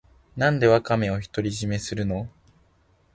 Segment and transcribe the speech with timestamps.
[0.35, 2.27] なんでワカメを独り占めするの